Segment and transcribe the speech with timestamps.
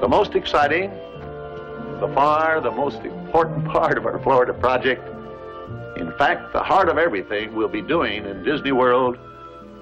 [0.00, 0.88] The most exciting,
[2.00, 5.06] the far the most important part of our Florida project,
[5.98, 9.18] in fact, the heart of everything we'll be doing in Disney World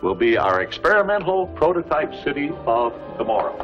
[0.03, 3.57] will be our experimental prototype city of tomorrow.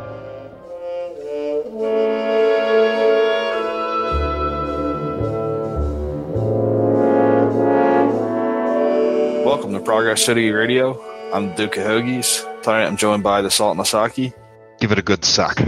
[9.44, 11.02] Welcome to Progress City Radio.
[11.32, 12.44] I'm Duke of Hoagies.
[12.62, 14.32] Tonight I'm joined by the Sultan of Saki
[14.78, 15.60] Give it a good suck.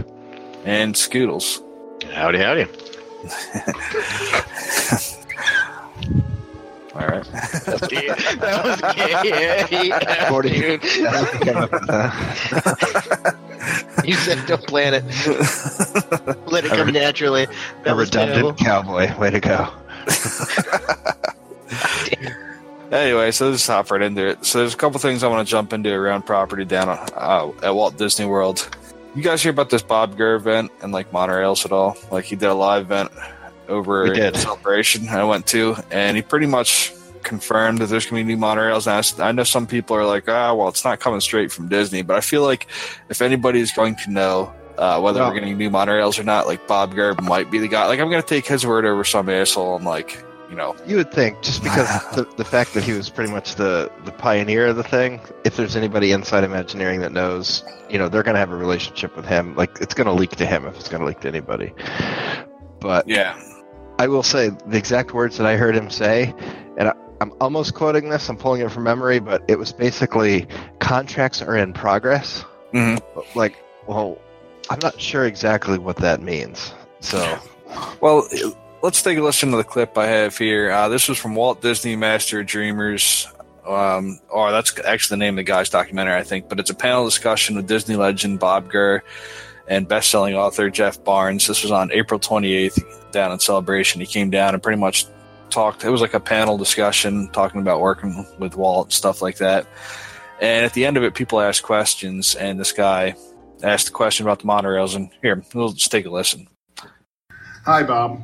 [0.66, 1.62] And Scoodles.
[2.12, 2.64] Howdy, howdy.
[6.94, 7.24] All right.
[7.24, 9.76] that was gay.
[9.98, 10.50] Yeah, Forty.
[14.04, 15.04] You said don't plan it.
[16.46, 17.44] Let it come naturally.
[17.44, 17.48] A
[17.84, 19.16] That was redundant cowboy.
[19.18, 19.68] Way to go.
[22.92, 24.44] Anyway, so let's hop right into it.
[24.46, 27.74] So there's a couple things I want to jump into around property down uh, at
[27.74, 28.68] Walt Disney World.
[29.16, 31.96] You guys hear about this Bob Gurr event and like monorails at all?
[32.10, 33.10] Like he did a live event
[33.66, 38.26] over a celebration I went to, and he pretty much confirmed that there's going to
[38.28, 38.86] be new monorails.
[38.86, 42.02] And I know some people are like, ah, well, it's not coming straight from Disney,
[42.02, 42.66] but I feel like
[43.08, 46.68] if anybody's going to know uh, whether Well- we're getting new monorails or not, like
[46.68, 47.86] Bob Gurr might be the guy.
[47.86, 50.96] Like I'm going to take his word over some asshole and like, you know, You
[50.96, 54.66] would think just because the, the fact that he was pretty much the the pioneer
[54.66, 55.20] of the thing.
[55.44, 59.16] If there's anybody inside Imagineering that knows, you know, they're going to have a relationship
[59.16, 59.54] with him.
[59.56, 61.72] Like it's going to leak to him if it's going to leak to anybody.
[62.80, 63.40] But yeah.
[63.98, 66.34] I will say the exact words that I heard him say,
[66.76, 68.28] and I, I'm almost quoting this.
[68.28, 70.46] I'm pulling it from memory, but it was basically
[70.80, 72.44] contracts are in progress.
[72.74, 73.00] Mhm.
[73.34, 74.18] Like, well,
[74.68, 76.74] I'm not sure exactly what that means.
[77.00, 77.38] So
[78.00, 78.28] Well,
[78.82, 80.70] let's take a listen to the clip I have here.
[80.70, 83.28] Uh, this was from Walt Disney Master Dreamers.
[83.66, 86.48] Um, or that's actually the name of the guy's documentary, I think.
[86.48, 89.02] But it's a panel discussion with Disney legend Bob Gurr
[89.68, 91.46] and best-selling author Jeff Barnes.
[91.46, 94.00] This was on April 28th down in Celebration.
[94.00, 95.06] He came down and pretty much
[95.50, 95.84] talked.
[95.84, 99.66] It was like a panel discussion talking about working with Walt and stuff like that.
[100.40, 103.16] And at the end of it, people asked questions, and this guy
[103.62, 104.94] asked a question about the monorails.
[104.94, 106.46] And here, we'll just take a listen.
[107.64, 108.20] Hi, Bob.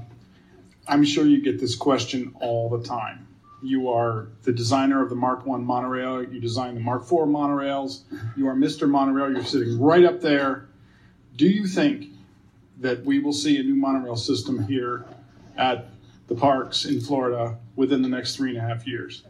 [0.86, 3.28] I'm sure you get this question all the time.
[3.62, 6.22] You are the designer of the Mark One monorail.
[6.22, 8.00] You design the Mark Four monorails.
[8.36, 8.88] You are Mr.
[8.88, 9.32] Monorail.
[9.32, 10.66] You're sitting right up there.
[11.36, 12.06] Do you think
[12.80, 15.04] that we will see a new monorail system here
[15.56, 15.88] at
[16.26, 19.22] the parks in Florida within the next three and a half years?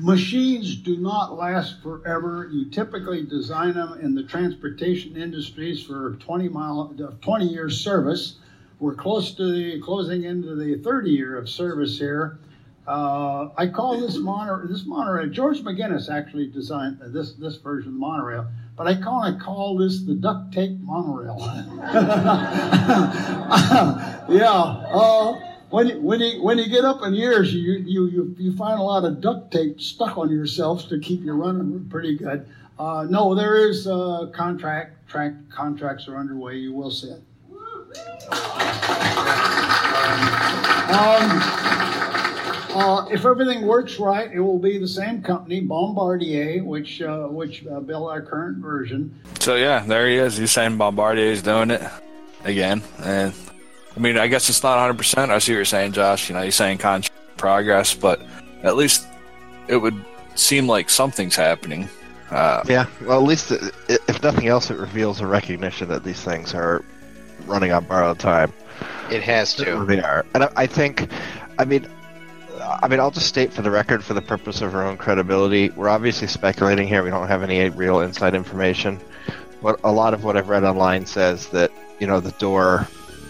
[0.00, 2.50] Machines do not last forever.
[2.52, 8.36] You typically design them in the transportation industries for 20 mile, uh, 20 years service.
[8.80, 12.38] We're close to the closing into the 30 year of service here.
[12.86, 17.94] Uh, I call this monorail, this monorail, George McGinnis actually designed this, this version of
[17.94, 18.46] the monorail,
[18.76, 21.38] but I kind of call this the duct tape monorail.
[24.28, 24.50] yeah.
[24.50, 28.56] Uh, when you, when you when you get up in years, you you you, you
[28.56, 32.46] find a lot of duct tape stuck on yourselves to keep you running pretty good.
[32.78, 36.56] Uh, no, there is uh, contract track contracts are underway.
[36.56, 37.22] You will see it.
[40.94, 41.42] Um,
[42.74, 47.66] uh, if everything works right, it will be the same company, Bombardier, which uh, which
[47.66, 49.14] uh, built our current version.
[49.40, 50.36] So yeah, there he is.
[50.36, 51.82] He's saying Bombardier is doing it
[52.44, 53.32] again, and
[53.96, 54.98] I mean, I guess it's not 100.
[54.98, 56.28] percent I see what you're saying, Josh.
[56.28, 58.20] You know, he's saying contract progress, but
[58.62, 59.06] at least
[59.68, 60.04] it would
[60.34, 61.88] seem like something's happening.
[62.30, 66.02] Uh, yeah, well, at least uh, i if nothing else, it reveals a recognition that
[66.02, 66.84] these things are
[67.46, 68.52] running on borrowed time.
[69.10, 69.84] It has to.
[69.84, 71.08] They uh, are, and I, I think,
[71.58, 71.86] I mean,
[72.60, 75.70] I mean, I'll just state for the record, for the purpose of our own credibility,
[75.70, 77.02] we're obviously speculating here.
[77.02, 79.00] We don't have any real inside information,
[79.62, 82.88] but a lot of what I've read online says that you know the door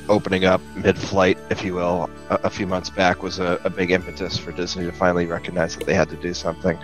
[0.09, 3.91] opening up mid-flight, if you will, a, a few months back was a, a big
[3.91, 6.79] impetus for Disney to finally recognize that they had to do something,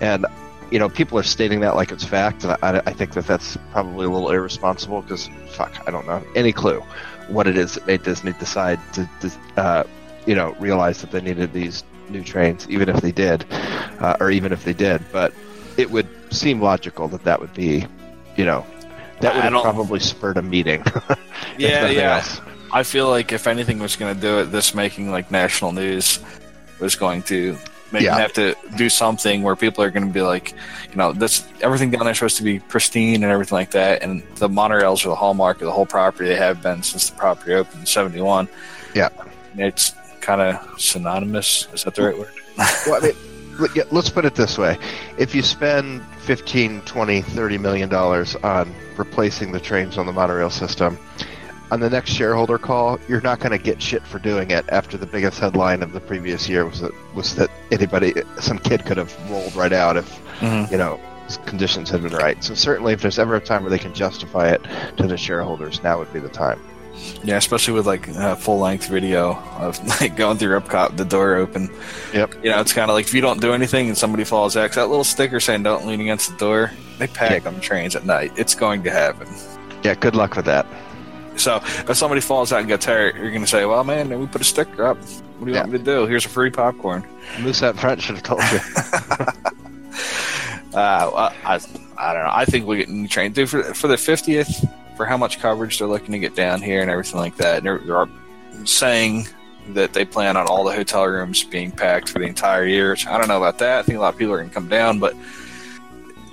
[0.00, 0.26] and
[0.72, 3.58] you know, people are stating that like it's fact, and I, I think that that's
[3.72, 6.82] probably a little irresponsible because, fuck, I don't know any clue
[7.28, 9.84] what it is that made Disney decide to, to uh,
[10.26, 13.44] you know, realize that they needed these new trains, even if they did,
[14.00, 15.02] uh, or even if they did.
[15.12, 15.34] But
[15.76, 17.86] it would seem logical that that would be,
[18.36, 18.64] you know,
[19.20, 20.82] that would have probably spurred a meeting.
[21.58, 22.16] yeah, yeah.
[22.16, 22.40] else.
[22.72, 26.18] I feel like if anything was going to do it, this making like national news
[26.80, 27.58] was going to
[27.92, 28.16] make Yeah.
[28.18, 30.52] have to do something where people are going to be like,
[30.90, 34.02] you know, this everything down there is supposed to be pristine and everything like that.
[34.02, 36.28] And the monorails are the hallmark of the whole property.
[36.28, 38.48] They have been since the property opened in '71.
[38.94, 39.08] Yeah.
[39.56, 41.68] it's kind of synonymous.
[41.72, 42.32] Is that the right word?
[42.86, 44.78] Well, I mean, let's put it this way
[45.18, 50.50] if you spend 15 20 30 million dollars on replacing the trains on the monorail
[50.50, 50.98] system
[51.72, 54.96] on the next shareholder call you're not going to get shit for doing it after
[54.98, 58.98] the biggest headline of the previous year was that was that anybody some kid could
[58.98, 60.70] have rolled right out if Mhm.
[60.70, 61.00] you know
[61.46, 64.48] conditions had been right so certainly if there's ever a time where they can justify
[64.50, 64.60] it
[64.98, 66.60] to the shareholders now would be the time
[67.24, 71.36] Yeah, especially with like a full length video of like going through Epcot, the door
[71.36, 71.70] open.
[72.12, 72.34] Yep.
[72.44, 74.72] You know, it's kind of like if you don't do anything and somebody falls out,
[74.72, 77.48] that little sticker saying "Don't lean against the door." They pack Yeah.
[77.48, 78.32] on trains at night.
[78.36, 79.26] It's going to happen.
[79.82, 80.66] yeah good luck with that
[81.36, 81.56] So
[81.88, 84.40] if somebody falls out and gets hurt, you're going to say, "Well, man, we put
[84.40, 84.96] a sticker up.
[84.98, 85.60] What do you Yeah.
[85.62, 86.06] want me to do?
[86.06, 87.04] Here's a free popcorn."
[87.40, 88.58] moose out front should have told you
[90.74, 91.60] Uh, I, I,
[91.98, 92.30] I don't know.
[92.32, 94.64] I think we get new train dude for for the fiftieth
[94.96, 97.62] for how much coverage they're looking to get down here and everything like that.
[97.62, 98.06] They're, they're
[98.64, 99.26] saying
[99.70, 102.90] that they plan on all the hotel rooms being packed for the entire year.
[102.90, 103.80] Which I don't know about that.
[103.80, 105.14] I think a lot of people are going to come down, but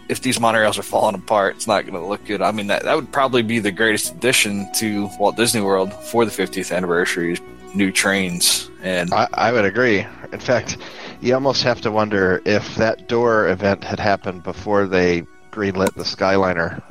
[0.09, 2.41] if these monorails are falling apart, it's not going to look good.
[2.41, 6.25] I mean, that that would probably be the greatest addition to Walt Disney World for
[6.25, 7.37] the 50th anniversary.
[7.75, 10.05] New trains and I, I would agree.
[10.31, 10.77] In fact,
[11.21, 15.21] you almost have to wonder if that door event had happened before they
[15.51, 16.81] greenlit the Skyliner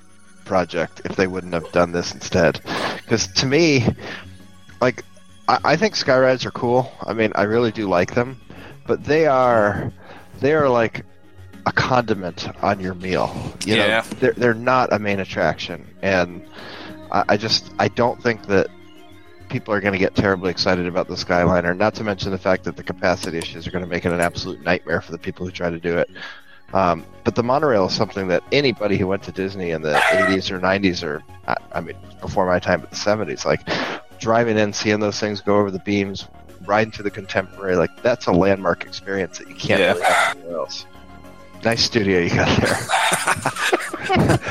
[0.44, 2.60] project, if they wouldn't have done this instead.
[2.96, 3.86] Because to me,
[4.80, 5.04] like,
[5.48, 6.92] I, I think skyrides are cool.
[7.02, 8.40] I mean, I really do like them,
[8.86, 9.92] but they are
[10.40, 11.04] they are like
[11.68, 13.30] a condiment on your meal.
[13.64, 13.86] You Yeah.
[14.00, 16.42] know, they're they're not a main attraction, and
[17.12, 18.68] I, I just I don't think that
[19.50, 21.76] people are going to get terribly excited about the Skyliner.
[21.76, 24.20] Not to mention the fact that the capacity issues are going to make it an
[24.20, 26.10] absolute nightmare for the people who try to do it.
[26.74, 30.50] Um, but the monorail is something that anybody who went to Disney in the 80s
[30.50, 33.60] or 90s or I, I mean before my time at the 70s, like
[34.18, 36.28] driving in, seeing those things go over the beams,
[36.66, 39.92] riding through the contemporary, like that's a landmark experience that you can't Yeah.
[39.92, 40.84] really have anywhere else.
[41.64, 42.78] Nice studio you got there.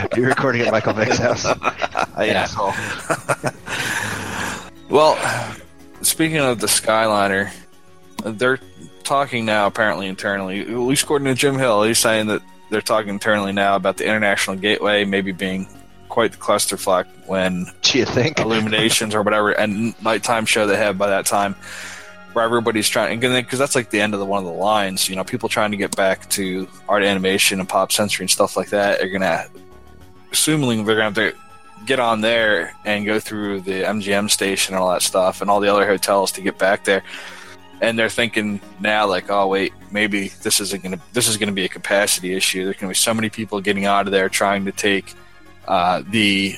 [0.18, 1.46] You're recording at Michael Vick's house.
[2.20, 2.48] yeah.
[4.90, 5.18] Well,
[6.02, 7.52] speaking of the Skyliner,
[8.24, 8.58] they're
[9.04, 10.62] talking now apparently internally.
[10.62, 14.06] At least according to Jim Hill, he's saying that they're talking internally now about the
[14.06, 15.68] International Gateway maybe being
[16.08, 18.40] quite the clusterfuck when Do you think?
[18.40, 21.54] illuminations or whatever and nighttime show they have by that time
[22.38, 25.10] where everybody's trying and because that's like the end of the one of the lines
[25.10, 28.56] you know people trying to get back to art animation and Pop Century and stuff
[28.56, 29.48] like that are gonna
[30.32, 31.34] assuming they're gonna have to
[31.88, 35.60] get on there and go through the mgm station and all that stuff and all
[35.60, 37.02] the other hotels to get back there.
[37.82, 41.66] And they're thinking now like oh wait maybe this isn't gonna this is gonna be
[41.66, 42.66] a capacity issue.
[42.66, 45.12] There's gonna be so many people getting out of there trying to take
[45.68, 46.56] uh, the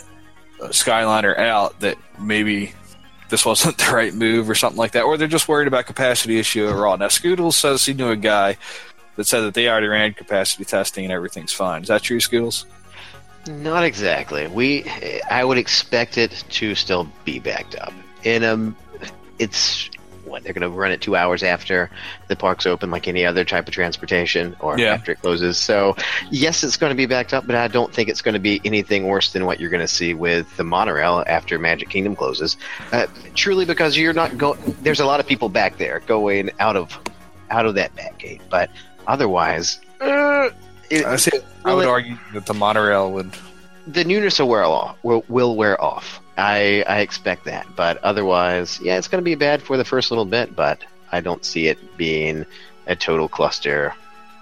[0.59, 2.73] Skyliner out that maybe
[3.29, 6.39] this wasn't the right move or something like that, or they're just worried about capacity
[6.39, 6.97] issue overall.
[6.97, 8.57] Now, Scoodles says he knew a guy
[9.15, 11.81] that said that they already ran capacity testing and everything's fine.
[11.81, 12.65] Is that true, Scoodles?
[13.47, 14.47] Not exactly.
[14.47, 14.89] We,
[15.29, 17.93] I would expect it to still be backed up.
[18.23, 18.75] In um,
[19.39, 19.89] it's
[20.29, 21.89] what they're going to run it two hours after
[22.27, 24.93] the park's open, like any other type of transportation, or Yeah.
[24.93, 25.57] after it closes.
[25.57, 25.95] So,
[26.31, 28.61] yes, it's going to be backed up, but I don't think it's going to be
[28.63, 32.57] anything worse than what you're going to see with the monorail after Magic Kingdom closes.
[32.91, 34.59] Uh, truly, because you're not going.
[34.81, 36.97] There's a lot of people back there going out of
[37.49, 38.69] out of that back gate, but
[39.07, 39.79] otherwise.
[39.99, 40.49] Uh,
[40.89, 41.17] it- I,
[41.69, 43.31] I would it- argue that the monorail would.
[43.87, 44.97] the newness will wear off.
[45.03, 46.21] Will, will wear off.
[46.39, 50.09] I I expect that, but otherwise, yeah, it's going to be bad for the first
[50.09, 52.45] little bit, but I don't see it being
[52.87, 53.93] a total cluster.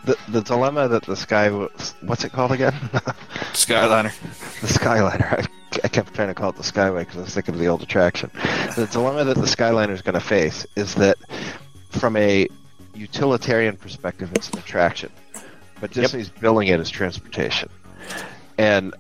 [0.05, 2.71] The, the dilemma that the sky what's it called again?
[3.53, 4.13] Skyliner.
[4.61, 5.39] the Skyliner.
[5.39, 7.67] I, I kept trying to call it the Skyway because I was thinking of the
[7.67, 8.29] old attraction.
[8.75, 11.17] The dilemma that the Skyliner is going to face is that,
[11.89, 12.47] from a
[12.93, 15.11] utilitarian perspective, it's an attraction,
[15.81, 17.69] but Disney's billing it as transportation,
[18.59, 18.93] and.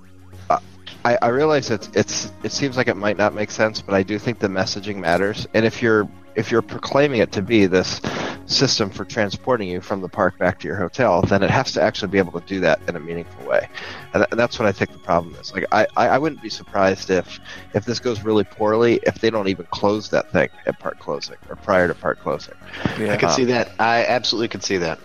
[1.07, 4.03] I, I realize it's it's it seems like it might not make sense, but I
[4.03, 5.47] do think the messaging matters.
[5.53, 8.01] And if you're if you're proclaiming it to be this
[8.45, 11.81] system for transporting you from the park back to your hotel, then it has to
[11.81, 13.67] actually be able to do that in a meaningful way.
[14.13, 15.51] And, th- and that's what I think the problem is.
[15.53, 17.39] Like, I, I, I wouldn't be surprised if
[17.73, 21.37] if this goes really poorly, if they don't even close that thing at park closing
[21.49, 22.55] or prior to park closing.
[22.99, 23.13] Yeah.
[23.13, 23.71] I could Uh, see that.
[23.79, 24.99] I absolutely could see that.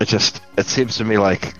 [0.00, 1.54] It just it seems to me like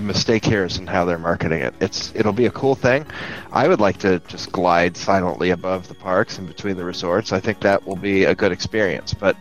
[0.00, 1.74] the mistake here is in how they're marketing it.
[1.78, 3.04] It's it'll be a cool thing.
[3.52, 7.32] I would like to just glide silently above the parks and between the resorts.
[7.32, 9.12] I think that will be a good experience.
[9.12, 9.36] But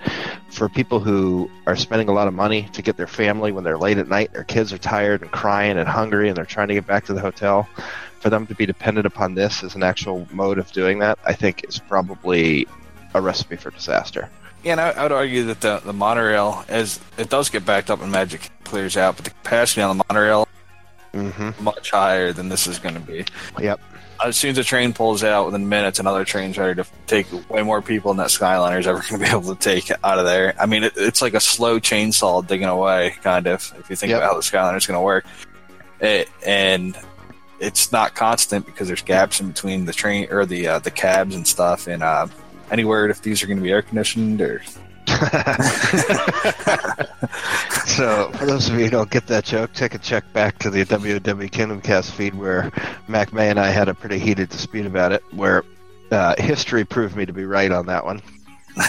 [0.50, 3.78] for people who are spending a lot of money to get their family when they're
[3.78, 6.74] late at night, their kids are tired and crying and hungry and they're trying to
[6.74, 7.70] get back to the hotel,
[8.20, 11.32] for them to be dependent upon this as an actual mode of doing that, I
[11.32, 12.68] think is probably
[13.14, 14.30] a recipe for disaster.
[14.62, 17.90] Yeah, and I, I would argue that the, the monorail, as it does get backed
[17.90, 20.49] up and Magic clears out, but the capacity on the monorail
[21.14, 21.64] Mm-hmm.
[21.64, 23.26] much higher than this is going to be.
[23.60, 23.80] Yep.
[24.24, 27.64] As soon as the train pulls out, within minutes, another train's ready to take way
[27.64, 30.26] more people than that Skyliner is ever going to be able to take out of
[30.26, 30.54] there.
[30.60, 34.10] I mean, it, it's like a slow chainsaw digging away, kind of, if you think
[34.12, 34.20] Yep.
[34.20, 35.26] about how the Skyliner is going to work.
[36.02, 36.98] It, and
[37.60, 41.36] it's not constant because there's gaps in between the train or the uh, the cabs
[41.36, 41.88] and stuff.
[41.88, 42.28] And uh,
[42.72, 44.62] any word if these are going to be air conditioned or
[47.86, 50.70] so, for those of you who don't get that joke, take a check back to
[50.70, 52.72] the WW Kingdom Cast feed where
[53.08, 55.64] Mac May and I had a pretty heated dispute about it, where
[56.12, 58.22] uh, history proved me to be right on that one.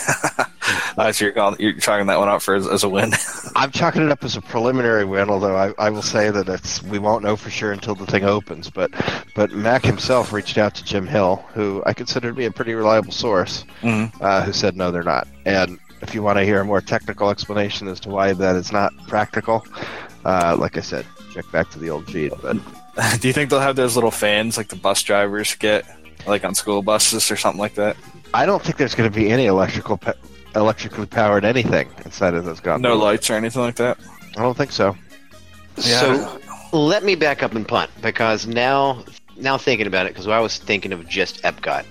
[0.99, 3.13] uh, so you're calling, you're chalking that one up for as, as a win.
[3.57, 6.83] I'm chalking it up as a preliminary win, although I, I will say that it's
[6.85, 8.71] we won't know for sure until the thing opens.
[8.71, 8.91] But
[9.35, 12.75] but Mac himself reached out to Jim Hill, who I consider to be a pretty
[12.75, 14.13] reliable source, Mhm.
[14.21, 15.27] uh, who said no, they're not.
[15.45, 18.73] And if you want to hear a more technical explanation as to why that is
[18.73, 19.65] not practical,
[20.25, 22.33] uh, like I said, check back to the old feed.
[22.43, 22.57] But
[23.21, 25.85] Do you think they'll have those little fans like the bus drivers get,
[26.27, 27.97] like on school buses or something like that?
[28.35, 30.15] I don't think there's going to be any electrical pa-
[30.55, 32.99] electrically powered anything inside of those gondolas.
[32.99, 33.99] No lights or anything like that?
[34.37, 34.97] I don't think so.
[35.77, 36.41] So
[36.73, 39.05] let me back up and punt because now,
[39.37, 41.85] now thinking about it, because I was thinking of just Epcot,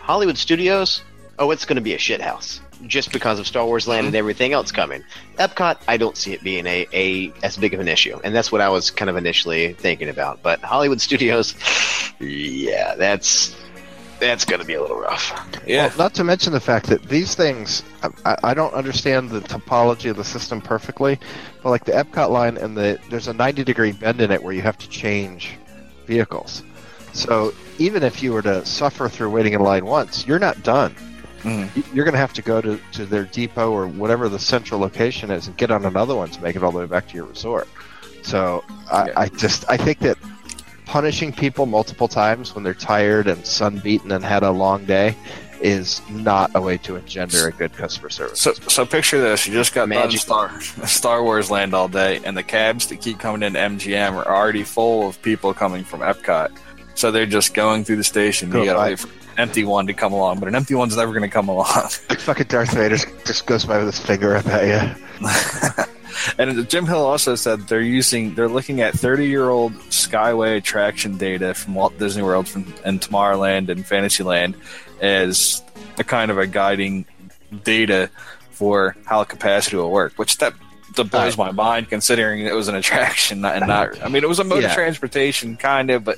[0.00, 1.02] Hollywood Studios.
[1.38, 4.08] Oh, it's going to be a shit house just because of Star Wars Land and
[4.08, 4.18] mm-hmm.
[4.18, 5.02] everything else coming.
[5.36, 8.52] Epcot, I don't see it being a, a as big of an issue, and that's
[8.52, 10.42] what I was kind of initially thinking about.
[10.42, 11.54] But Hollywood Studios,
[12.20, 13.56] yeah, that's
[14.20, 15.32] that's going to be a little rough.
[15.66, 15.88] Yeah.
[15.88, 17.82] Well, not to mention the fact that these things,
[18.24, 21.18] I, I don't understand the topology of the system perfectly,
[21.62, 24.52] but like the Epcot line and the there's a 90 degree bend in it where
[24.52, 25.56] you have to change
[26.06, 26.62] vehicles.
[27.12, 30.94] So even if you were to suffer through waiting in line once, you're not done.
[31.42, 31.94] Mhm.
[31.94, 35.30] You're going to have to go to, to their depot or whatever the central location
[35.30, 37.26] is and get on another one to make it all the way back to your
[37.26, 37.68] resort.
[38.22, 39.12] So I, Yeah.
[39.16, 40.18] I just I think that
[40.86, 45.14] punishing people multiple times when they're tired and sunbeaten and had a long day
[45.60, 48.40] is not a way to engender a good customer service.
[48.40, 50.20] So, so picture this: you just got Magic.
[50.24, 54.14] done Star Star Wars Land all day, and the cabs that keep coming into MGM
[54.14, 56.50] are already full of people coming from Epcot.
[56.98, 58.50] So they're just going through the station.
[58.50, 60.96] Go you gotta wait for an empty one to come along, but an empty one's
[60.96, 61.66] never going to come along.
[61.68, 65.84] Fucking Darth Vader just goes by with his finger up at you.
[66.38, 71.16] and Jim Hill also said they're using they're looking at 30 year old Skyway attraction
[71.16, 74.56] data from Walt Disney World from, and Tomorrowland and Fantasyland
[75.00, 75.62] as
[75.98, 77.04] a kind of a guiding
[77.62, 78.10] data
[78.50, 80.52] for how capacity will work, which that
[80.96, 84.28] that blows uh, my mind considering it was an attraction and not I mean it
[84.28, 84.70] was a mode Yeah.
[84.70, 86.16] of transportation kind of, but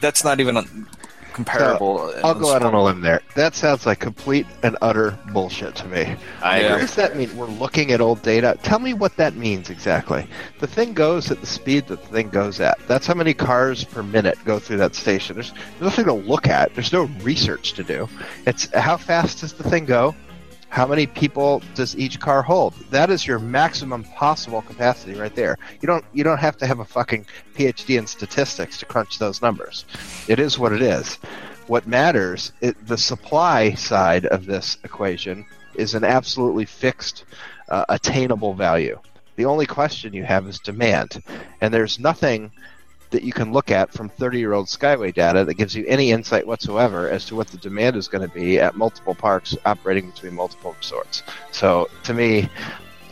[0.00, 0.86] that's not even
[1.32, 2.12] comparable.
[2.24, 3.22] I'll go out on a limb there.
[3.36, 6.16] That sounds like complete and utter bullshit to me.
[6.42, 6.62] I Yeah.
[6.62, 6.80] What agree.
[6.86, 7.36] does that mean?
[7.36, 8.58] We're looking at old data.
[8.64, 10.26] Tell me what that means exactly.
[10.58, 12.78] The thing goes at the speed that the thing goes at.
[12.88, 15.34] That's how many cars per minute go through that station.
[15.36, 16.74] There's nothing to look at.
[16.74, 18.08] There's no research to do.
[18.46, 20.16] It's how fast does the thing go?
[20.68, 22.74] How many people does each car hold?
[22.90, 25.58] That is your maximum possible capacity right there.
[25.80, 29.40] You don't you don't have to have a fucking PhD in statistics to crunch those
[29.40, 29.86] numbers.
[30.28, 31.16] It is what it is.
[31.66, 35.44] What matters, it, the supply side of this equation
[35.74, 37.24] is an absolutely fixed,
[37.68, 38.98] uh, attainable value.
[39.36, 41.22] The only question you have is demand,
[41.60, 42.50] and there's nothing
[43.10, 47.08] that you can look at from 30-year-old Skyway data that gives you any insight whatsoever
[47.08, 50.74] as to what the demand is going to be at multiple parks operating between multiple
[50.78, 51.22] resorts.
[51.52, 52.48] So, to me,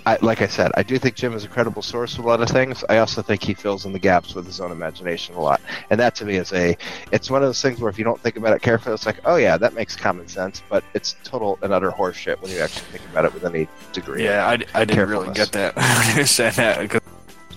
[0.07, 2.41] I, like I said, I do think Jim is a credible source of a lot
[2.41, 2.85] of things.
[2.89, 5.61] I also think he fills in the gaps with his own imagination a lot,
[5.91, 6.77] and that to me is a.
[7.11, 9.19] It's one of those things where if you don't think about it carefully, it's like,
[9.25, 12.87] oh yeah, that makes common sense, but it's total and utter horseshit when you actually
[12.87, 14.23] think about it with any degree.
[14.23, 15.75] Yeah, I, I didn't really get that
[16.07, 16.79] when you said that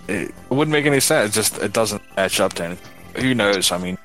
[0.10, 1.32] it wouldn't make any sense.
[1.32, 2.92] It just it doesn't match up to anything.
[3.22, 3.72] Who knows?
[3.72, 3.98] I mean,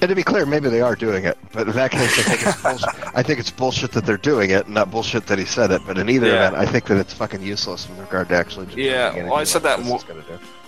[0.00, 2.42] And to be clear, maybe they are doing it, but in that case, I think
[2.46, 3.16] it's bullshit.
[3.16, 5.82] I think it's bullshit that they're doing it, not bullshit that he said it.
[5.86, 6.48] But in either Yeah.
[6.48, 8.66] event, I think that it's fucking useless with regard to actually.
[8.82, 10.00] Yeah, well, I said that more-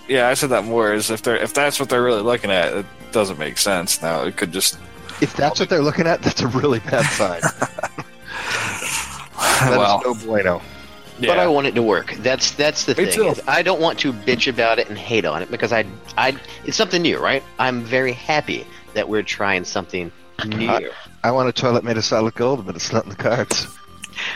[0.09, 2.73] yeah, I said that more is if they're if that's what they're really looking at,
[2.73, 4.00] it doesn't make sense.
[4.03, 4.79] Now it could just
[5.21, 7.41] If that's what they're looking at, that's a really bad sign.
[9.37, 10.62] That is well, no bueno.
[11.18, 12.14] Yeah, But I want it to work.
[12.18, 13.35] That's that's the Me thing.
[13.35, 13.40] too.
[13.46, 15.85] I don't want to bitch about it and hate on it because I
[16.16, 17.42] I it's something new, right?
[17.58, 20.11] I'm very happy that we're trying something
[20.46, 20.68] new.
[20.70, 20.90] I-
[21.25, 23.66] I want a toilet made of solid gold, but it's not in the cards.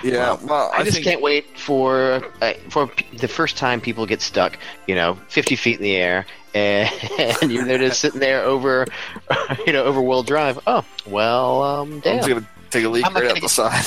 [0.02, 0.36] yeah.
[0.42, 4.20] Well, I, just think, can't wait for uh, for p- the first time people get
[4.20, 4.58] stuck,
[4.88, 6.90] you know, 50 feet in the air, and,
[7.42, 8.86] and you're just sitting there over,
[9.66, 10.58] you know, over World Drive.
[10.66, 12.46] Oh, well, um, I'm damn.
[12.70, 13.84] Take a leak I'm right out the side.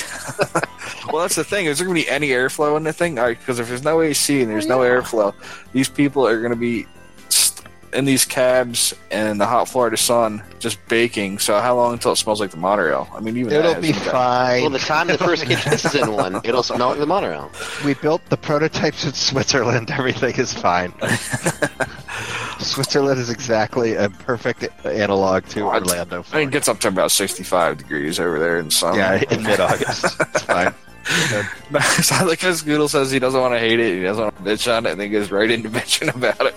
[1.11, 1.65] well, that's the thing.
[1.65, 3.15] Is there going to be any airflow in the thing?
[3.15, 5.33] Because if there's no AC and there's no oh, airflow,
[5.71, 6.85] these people are going to be
[7.29, 11.39] st- in these cabs and the hot Florida sun just baking.
[11.39, 13.07] So how long until it smells like the monorail?
[13.13, 14.61] I mean, even It'll that be fine.
[14.61, 17.51] Well, the time the first kid pisses in one, it'll smell like the monorail.
[17.85, 19.91] we built the prototypes in Switzerland.
[19.97, 20.93] Everything is fine.
[22.59, 25.81] Switzerland is exactly a perfect analog to What?
[25.83, 26.23] Orlando.
[26.31, 28.97] I mean, it gets up to about 65 degrees over there in the summer.
[28.97, 30.73] yeah, in mid-August, it's fine.
[32.01, 34.43] so like as Goodle says he doesn't want to hate it, he doesn't want to
[34.43, 36.55] bitch on it, and then goes right into bitching about it.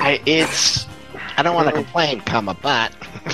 [0.00, 0.86] I, it's
[1.36, 2.92] I don't want to complain, comma, but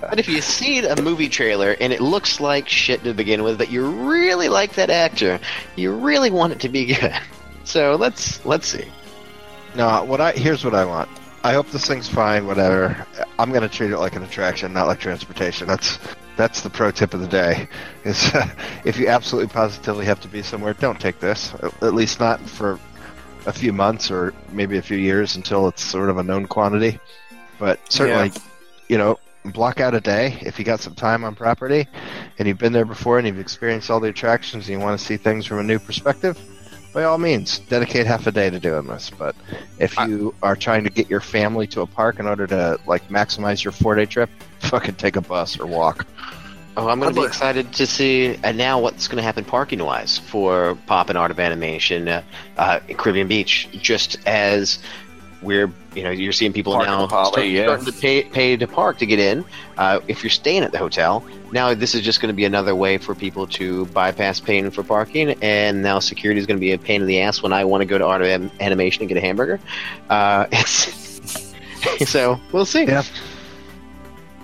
[0.00, 3.58] but if you see a movie trailer and it looks like shit to begin with,
[3.58, 5.40] but you really like that actor,
[5.76, 7.14] you really want it to be good.
[7.64, 8.84] So let's let's see.
[9.74, 10.04] no.
[10.04, 11.08] What I here's what I want.
[11.42, 12.46] I hope this thing's fine.
[12.46, 13.06] Whatever.
[13.38, 15.66] I'm gonna treat it like an attraction, not like transportation.
[15.66, 15.98] That's
[16.36, 17.68] that's the pro tip of the day.
[18.04, 18.48] Is uh,
[18.84, 21.54] if you absolutely positively have to be somewhere, don't take this.
[21.80, 22.78] At least not for
[23.46, 26.98] a few months or maybe a few years until it's sort of a known quantity.
[27.58, 28.32] But certainly,
[28.88, 31.86] you know, block out a day if you got some time on property
[32.38, 35.04] and you've been there before and you've experienced all the attractions and you want to
[35.04, 36.38] see things from a new perspective.
[36.92, 39.10] By all means, dedicate half a day to doing this.
[39.10, 39.34] But
[39.80, 43.08] if you are trying to get your family to a park in order to like
[43.08, 44.30] maximize your four day trip,
[44.64, 46.06] fucking take a bus or walk.
[46.76, 49.84] Oh, I'm going to be excited to see and now what's going to happen parking
[49.84, 52.22] wise for Pop and Art of Animation, uh,
[52.56, 53.68] uh, in Caribbean Beach.
[53.80, 54.80] Just as
[55.40, 57.62] we're, you know, you're seeing people Parking now the Poly, start- yeah.
[57.64, 59.44] starting to pay, pay to park to get in.
[59.78, 62.74] Uh, if you're staying at the hotel, now this is just going to be another
[62.74, 65.36] way for people to bypass paying for parking.
[65.42, 67.82] And now security is going to be a pain in the ass when I want
[67.82, 69.60] to go to Art of Animation and get a hamburger.
[70.10, 70.50] Uh,
[72.04, 72.84] so we'll see.
[72.84, 73.04] Yeah.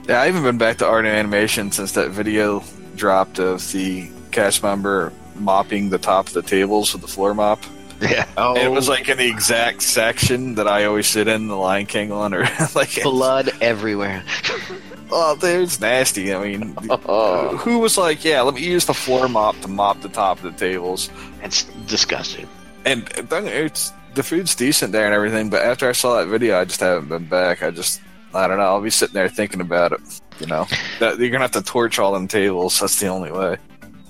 [0.09, 2.63] Yeah, I haven't been back to art and animation since that video
[2.97, 7.61] dropped of the cast member mopping the top of the tables with the floor mop.
[8.01, 8.27] Yeah.
[8.37, 8.93] Oh, it was oh.
[8.93, 12.49] like in the exact section that I always sit in, the Lion King one, or
[12.75, 14.25] like, blood everywhere.
[15.11, 16.35] oh, dude, it's nasty.
[16.35, 20.01] I mean, Oh, who was like, yeah, let me use the floor mop to mop
[20.01, 21.11] the top of the tables?
[21.43, 22.49] it's disgusting.
[22.85, 26.59] And uh, it's the food's decent there and everything, but after I saw that video,
[26.59, 27.63] I just haven't been back.
[27.63, 28.01] I just,
[28.35, 28.65] I don't know.
[28.65, 30.01] I'll be sitting there thinking about it.
[30.39, 30.67] You know,
[31.01, 32.81] that you're gonna have to torch all them tables.
[32.81, 33.59] That's the only way.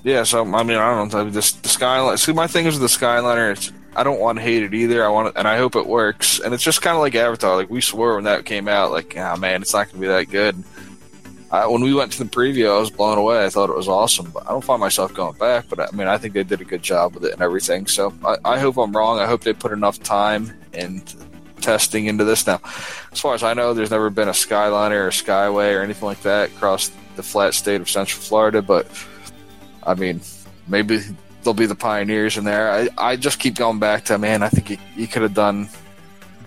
[0.03, 0.23] Yeah.
[0.23, 1.19] So I mean, I don't know.
[1.19, 2.17] I mean, This the skyline.
[2.17, 3.51] See, my thing is with the Skyliner.
[3.51, 5.03] It's, I don't want to hate it either.
[5.03, 6.39] I want it, and I hope it works.
[6.39, 7.57] And it's just kind of like Avatar.
[7.57, 10.29] Like we swore when that came out, like, oh man, it's not gonna be that
[10.29, 10.63] good.
[11.51, 13.43] I, when we went to the preview, I was blown away.
[13.43, 15.65] I thought it was awesome, but I don't find myself going back.
[15.67, 17.87] But I mean, I think they did a good job with it and everything.
[17.87, 19.19] So I, I hope I'm wrong.
[19.19, 21.13] I hope they put enough time and
[21.61, 22.45] testing into this.
[22.45, 22.59] Now,
[23.11, 26.05] as far as I know, there's never been a Skyliner or a Skyway or anything
[26.05, 28.61] like that across the flat state of Central Florida.
[28.61, 28.87] But
[29.83, 30.21] I mean,
[30.67, 31.01] maybe
[31.43, 32.71] they'll be the pioneers in there.
[32.71, 34.43] I, I just keep going back to man.
[34.43, 35.69] I think you, could have done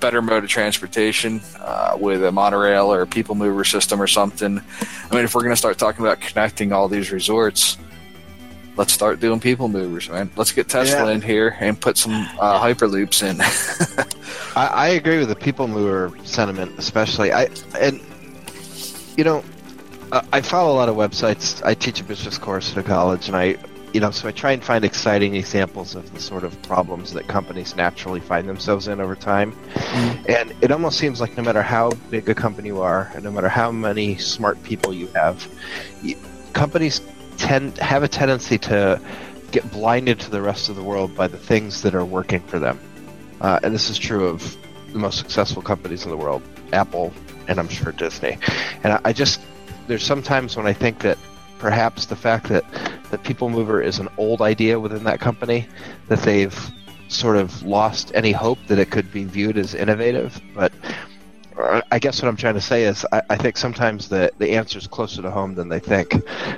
[0.00, 4.58] better mode of transportation uh, with a monorail or a people mover system or something.
[4.58, 7.78] I mean, if we're going to start talking about connecting all these resorts,
[8.76, 10.30] let's start doing people movers, man.
[10.36, 11.12] Let's get Tesla Yeah.
[11.14, 13.40] in here and put some uh, hyperloops in.
[14.56, 17.32] I, I agree with the people mover sentiment, especially.
[17.32, 18.00] I and
[19.16, 19.44] you know,
[20.12, 21.64] I, I follow a lot of websites.
[21.64, 23.56] I teach a business course at a college, and I,
[23.92, 27.28] you know, so I try and find exciting examples of the sort of problems that
[27.28, 29.56] companies naturally find themselves in over time.
[30.28, 33.30] And it almost seems like no matter how big a company you are, and no
[33.30, 35.46] matter how many smart people you have,
[36.54, 37.00] companies
[37.38, 39.00] tend have a tendency to
[39.50, 42.58] get blinded to the rest of the world by the things that are working for
[42.58, 42.78] them.
[43.40, 44.56] Uh, and this is true of
[44.92, 46.42] the most successful companies in the world,
[46.72, 47.12] Apple,
[47.48, 48.38] and I'm sure Disney.
[48.82, 49.40] And I, I just
[49.86, 51.18] there's sometimes when I think that
[51.58, 52.64] perhaps the fact that
[53.10, 55.68] that People Mover is an old idea within that company,
[56.08, 56.58] that they've
[57.08, 60.40] sort of lost any hope that it could be viewed as innovative.
[60.54, 60.72] But
[61.58, 64.78] I guess what I'm trying to say is I, I think sometimes the the answer
[64.78, 66.14] is closer to home than they think.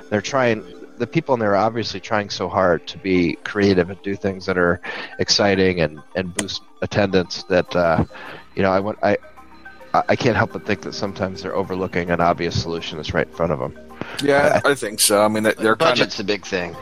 [0.09, 0.63] They're trying.
[0.97, 4.47] The people in there are obviously trying so hard to be creative and do things
[4.47, 4.81] that are
[5.19, 8.03] exciting and, and boost attendance that uh,
[8.55, 9.17] you know I want I
[9.93, 13.27] I I can't help but think that sometimes they're overlooking an obvious solution that's right
[13.27, 13.77] in front of them.
[14.23, 15.23] yeah, I think so.
[15.23, 16.75] I mean, they're kind of Budget's a big thing.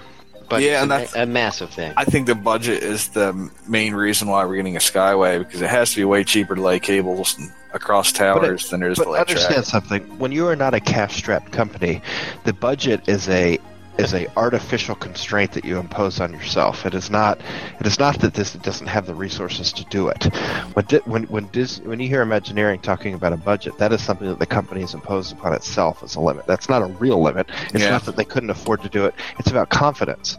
[0.50, 1.94] Budget's Yeah, and a, that's- a massive thing.
[1.98, 5.70] I think the budget is the main reason why we're getting a Skyway because it
[5.70, 7.38] has to be way cheaper to lay cables
[7.74, 9.68] across towers than it is to But lay understand tracks.
[9.70, 12.02] something: when you are not a cash-strapped company,
[12.46, 13.58] the budget is a
[13.98, 16.86] is a artificial constraint that you impose on yourself.
[16.86, 17.40] It is not.
[17.80, 20.26] It is not that this doesn't have the resources to do it.
[20.74, 24.02] When Di- when when, Dis, when you hear Imagineering talking about a budget, that is
[24.04, 26.46] something that the company has imposed upon itself as a limit.
[26.46, 27.50] That's not a real limit.
[27.74, 27.92] It's Yeah.
[27.92, 29.16] not that they couldn't afford to do it.
[29.40, 30.38] It's about confidence.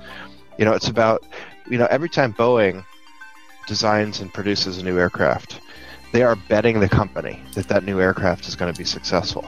[0.59, 1.25] You know, it's about
[1.69, 2.85] you know every time Boeing
[3.67, 5.61] designs and produces a new aircraft,
[6.13, 9.45] they are betting the company that that new aircraft is going to be successful.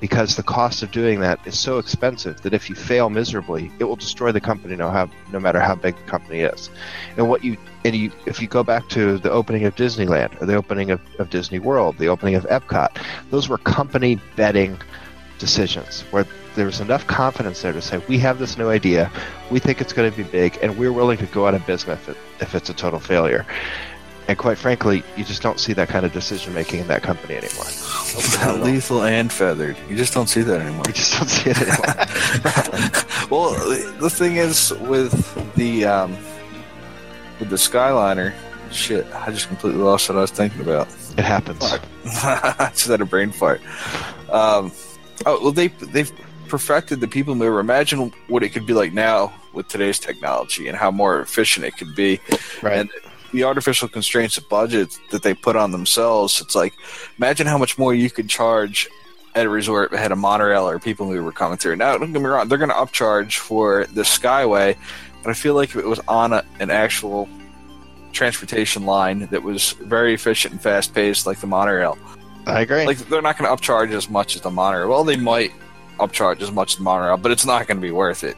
[0.00, 3.84] Because the cost of doing that is so expensive that if you fail miserably it
[3.84, 6.70] will destroy the company no, how, no matter how big the company is.
[7.16, 10.46] And what you and you if you go back to the opening of disneyland or
[10.46, 12.90] the opening of, of disney world the opening of epcot
[13.30, 14.78] those were company betting
[15.38, 19.10] decisions where there was enough confidence there to say we have this new idea.
[19.48, 22.00] We think it's going to be big and we're willing to go out of business
[22.00, 23.46] if, it, if it's a total failure
[24.28, 27.34] and quite frankly, you just don't see that kind of decision making in that company
[27.34, 27.64] anymore.
[28.62, 29.74] Lethal and feathered.
[29.88, 30.84] You just don't see that anymore.
[30.86, 33.28] You just don't see it anymore.
[33.30, 33.54] well,
[33.98, 36.12] the thing is with the um,
[37.40, 38.34] with the Skyliner,
[38.70, 40.88] shit, I just completely lost what I was thinking about.
[41.16, 41.62] It happens.
[42.04, 43.62] I just had a brain fart.
[44.30, 44.72] Um,
[45.24, 46.12] oh well, they they've
[46.48, 47.60] perfected the people mover.
[47.60, 51.78] Imagine what it could be like now with today's technology and how more efficient it
[51.78, 52.20] could be.
[52.62, 52.78] Right.
[52.80, 52.90] And
[53.32, 56.40] the artificial constraints of budget that they put on themselves.
[56.40, 56.74] It's like,
[57.18, 58.88] imagine how much more you could charge
[59.34, 61.76] at a resort that had a monorail or people who were coming through.
[61.76, 64.76] Now, don't get me wrong, they're going to upcharge for the Skyway,
[65.22, 67.28] but I feel like if it was on a, an actual
[68.12, 71.98] transportation line that was very efficient and fast paced, like the monorail,
[72.46, 72.86] I agree.
[72.86, 74.88] like they're not going to upcharge as much as the monorail.
[74.88, 75.52] Well, they might
[75.98, 78.36] upcharge as much as the monorail, but it's not going to be worth it.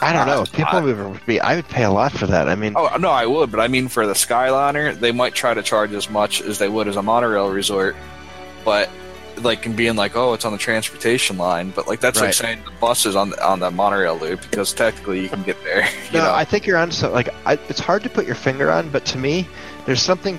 [0.00, 0.44] I don't know.
[0.52, 1.40] People mover would be.
[1.40, 2.48] I would pay a lot for that.
[2.48, 5.54] I mean, Oh no, I would, but I mean for the Skyliner, they might try
[5.54, 7.96] to charge as much as they would as a monorail resort,
[8.64, 8.90] but
[9.42, 12.26] like and being like, oh, it's on the transportation line, but like that's Right.
[12.28, 15.42] like saying the bus is on the, on the monorail loop because technically you can
[15.42, 15.82] get there.
[16.12, 16.90] You no, know, I think you're on.
[16.90, 19.46] So like, I, it's hard to put your finger on, but to me,
[19.84, 20.38] there's something.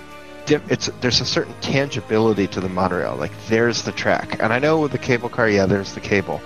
[0.50, 3.18] It's there's a certain tangibility to the monorail.
[3.18, 6.40] Like there's the track, and I know with the cable car, yeah, there's the cable,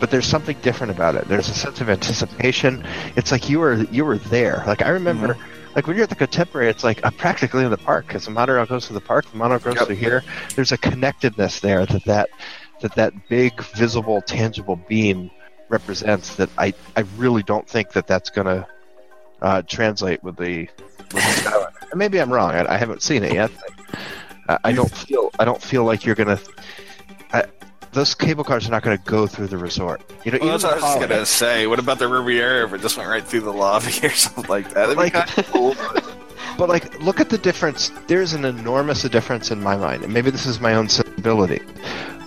[0.00, 1.26] but there's something different about it.
[1.28, 2.84] There's a sense of anticipation.
[3.16, 4.62] It's like you were you were there.
[4.66, 5.36] Like I remember.
[5.74, 8.30] Like when you're at the Contemporary, it's like I'm practically in the park because the
[8.30, 9.88] monorail goes to the park, the monorail goes Yep.
[9.88, 10.24] to here.
[10.54, 12.30] There's a connectedness there that that
[12.80, 15.30] that that big, visible, tangible beam
[15.68, 16.36] represents.
[16.36, 18.66] That I I really don't think that that's gonna
[19.42, 20.68] uh, translate with the.
[21.12, 22.52] With the And maybe I'm wrong.
[22.52, 23.50] I, I haven't seen it yet.
[24.48, 26.40] I, I don't feel I don't feel like you're gonna.
[27.96, 30.02] Those cable cars are not going to go through the resort.
[30.22, 31.66] You know, well, even that's what I was Holiday- gonna say.
[31.66, 34.68] What about the Riviera if it just went right through the lobby or something like
[34.74, 34.94] that?
[34.94, 35.74] That'd be kinda cool.
[36.58, 37.90] But like, look at the difference.
[38.06, 41.60] There's an enormous difference in my mind, and maybe this is my own sensibility.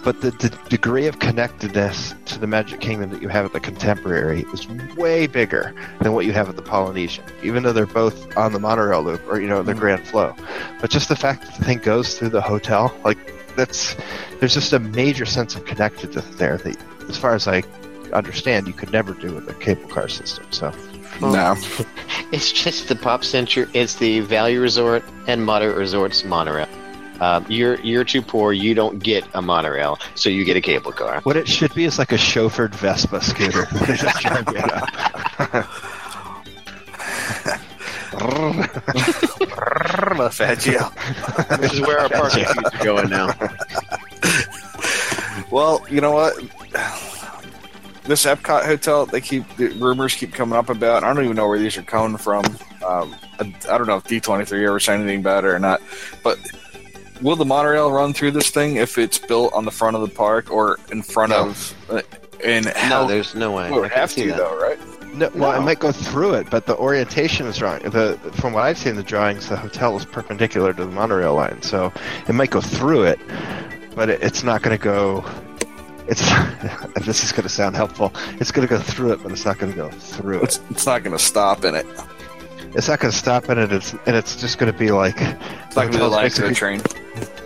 [0.03, 3.59] But the, the degree of connectedness to the Magic Kingdom that you have at the
[3.59, 8.35] Contemporary is way bigger than what you have at the Polynesian, even though they're both
[8.37, 9.79] on the monorail loop or you know the hmm.
[9.79, 10.35] Grand Flo.
[10.79, 13.17] But just the fact that the thing goes through the hotel, like
[13.59, 13.95] that's
[14.39, 16.77] there's just a major sense of connectedness there that,
[17.09, 17.63] as far as I
[18.13, 20.45] understand, you could never do with a cable car system.
[20.51, 20.73] So
[21.21, 21.55] no,
[22.31, 23.67] It's just the Pop Center.
[23.73, 26.67] It's the Value Resort and Moderate Resorts monorail.
[27.19, 28.53] Um, you're you're too poor.
[28.53, 31.19] You don't get a monorail, so you get a cable car.
[31.23, 33.67] What it should be is like a chauffeured Vespa scooter.
[38.29, 41.59] They just drive you up.
[41.59, 43.33] This is where our parking seats are going now.
[45.51, 46.35] Well, you know what?
[48.03, 51.03] This Epcot hotel, they keep the rumors keep coming up about.
[51.03, 52.43] I don't even know where these are coming from.
[52.85, 55.59] Um, I, I don't know if D twenty three ever said anything about it or
[55.59, 55.81] not.
[56.23, 56.39] But
[57.21, 60.13] will the monorail run through this thing if it's built on the front of the
[60.15, 61.49] park or in front No.
[61.49, 61.75] of?
[61.89, 62.01] Uh,
[62.43, 63.01] and how?
[63.01, 63.69] No, there's no way.
[63.69, 64.37] well, it would have to that.
[64.37, 64.79] though, right?
[65.13, 67.79] No, well, it might go through it, but the orientation is wrong.
[67.79, 71.35] The from what I've seen in the drawings, the hotel is perpendicular to the monorail
[71.35, 71.91] line, so
[72.27, 73.19] it might go through it,
[73.95, 75.25] but it, it's not going to go.
[76.07, 76.21] It's
[76.95, 78.13] if this is going to sound helpful.
[78.39, 80.43] It's going to go through it, but it's not going to go through it.
[80.43, 81.85] It's it's not going to stop in it.
[82.75, 83.71] It's not going to stop in it.
[83.73, 86.15] It's and it's just going to be like It's not going to be the hotel's
[86.15, 86.81] length of the train.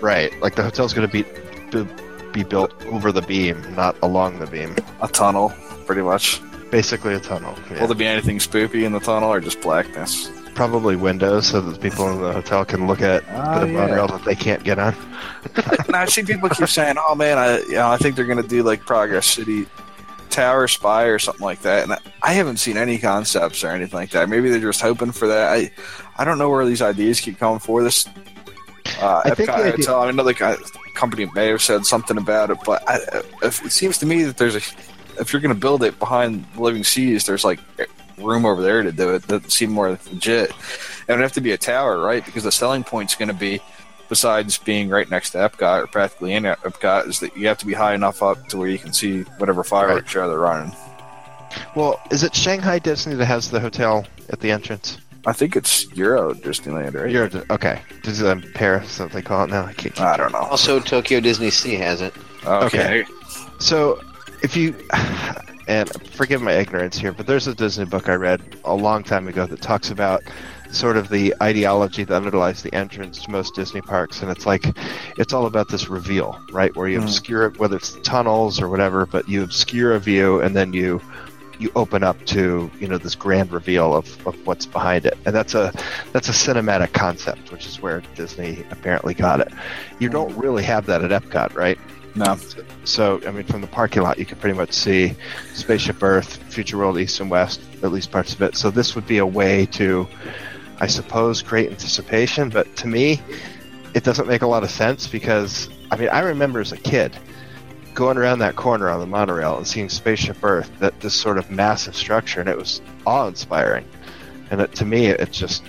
[0.01, 0.37] right.
[0.41, 1.23] Like the hotel's going to be
[1.71, 1.87] be,
[2.33, 4.75] be built over the beam, not along the beam.
[5.01, 5.53] A tunnel,
[5.85, 6.41] pretty much.
[6.73, 7.55] Basically a tunnel.
[7.69, 7.79] yeah.
[7.81, 10.31] Will there be anything spooky in the tunnel or just blackness?
[10.55, 13.73] Probably windows so that the people in the hotel can look at Ah, the yeah.
[13.73, 14.95] monorail that they can't get on.
[15.89, 18.41] now I see people keep saying, "Oh man, I you know I think they're going
[18.41, 19.67] to do like Progress City
[20.31, 23.97] Tower Spy or something like that." And I, I haven't seen any concepts or anything
[23.99, 24.27] like that.
[24.29, 25.51] Maybe they're just hoping for that.
[25.53, 25.71] I
[26.17, 28.07] I don't know where these ideas keep coming for this.
[28.99, 29.99] Uh, I think Epcot the idea- Hotel.
[30.01, 30.55] I mean, another guy,
[30.95, 32.99] company may have said something about it, but I,
[33.43, 34.61] if, it seems to me that there's a
[35.19, 37.59] if you're going to build it behind the Living Seas, there's like
[38.17, 39.23] room over there to do it.
[39.23, 40.51] That seem more legit.
[41.07, 42.25] It would have to be a tower, right?
[42.25, 43.61] Because the selling point's going to be
[44.09, 47.65] besides being right next to Epcot or practically in Epcot, is that you have to
[47.65, 50.75] be high enough up to where you can see whatever fireworks show they're running.
[51.75, 54.97] Well, is it Shanghai Disney that has the hotel at the entrance?
[55.25, 57.09] I think it's Euro Disneyland, right?
[57.09, 57.81] You're okay.
[58.01, 59.65] Disneyland um, Paris, what they call it now.
[59.65, 60.39] I can't, I don't know.
[60.39, 62.13] Also, Tokyo Disney Sea has it.
[62.45, 63.05] Okay.
[63.59, 64.01] So,
[64.43, 64.75] if you
[65.67, 69.27] and forgive my ignorance here, but there's a Disney book I read a long time
[69.29, 70.21] ago that talks about
[70.71, 74.65] sort of the ideology that underlies the entrance to most Disney parks, and it's like
[75.17, 76.75] it's all about this reveal, right?
[76.75, 77.03] Where you Mm.
[77.03, 81.01] obscure it, whether it's tunnels or whatever, but you obscure a view and then you
[81.59, 85.33] you open up to you know this grand reveal of, of what's behind it, and
[85.33, 85.71] that's a
[86.11, 89.49] that's a cinematic concept, which is where Disney apparently got it.
[89.99, 91.79] You don't really have that at Epcot, right?
[92.15, 92.37] No.
[92.83, 95.15] So, I mean, from the parking lot, you can pretty much see
[95.53, 98.55] Spaceship Earth, Future World, East and West, at least parts of it.
[98.55, 100.07] So, this would be a way to,
[100.79, 102.49] I suppose, create anticipation.
[102.49, 103.19] But to me,
[103.93, 107.17] it doesn't make a lot of sense because, I mean, I remember as a kid
[107.93, 111.49] going around that corner on the monorail and seeing Spaceship Earth, that this sort of
[111.51, 113.85] massive structure, and it was awe inspiring.
[114.51, 115.63] And it, to me, it's just,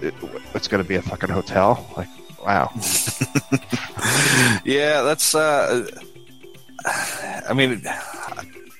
[0.00, 0.14] it,
[0.54, 1.92] it's going to be a fucking hotel.
[1.96, 2.08] Like,
[2.44, 2.70] wow.
[4.64, 5.34] yeah, that's.
[5.34, 5.86] uh
[7.48, 7.82] I mean,